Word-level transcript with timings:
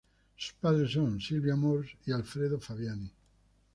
Sus 0.35 0.53
padres 0.53 0.93
son 0.93 1.19
Silvia 1.21 1.55
Mores 1.55 1.91
y 2.07 2.11
Alfredo 2.11 2.59
Fabbiani. 2.59 3.11